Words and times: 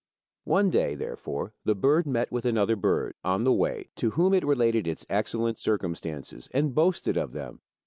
One 0.45 0.71
day, 0.71 0.95
therefore, 0.95 1.53
the 1.63 1.75
bird 1.75 2.07
met 2.07 2.31
with 2.31 2.43
another 2.43 2.75
bird, 2.75 3.13
on 3.23 3.43
the 3.43 3.53
way, 3.53 3.91
to 3.97 4.09
whom 4.09 4.33
it 4.33 4.43
related 4.43 4.87
its 4.87 5.05
excellent 5.11 5.59
circumstances 5.59 6.49
and 6.55 6.73
boasted 6.73 7.17
of 7.17 7.33
them. 7.33 7.61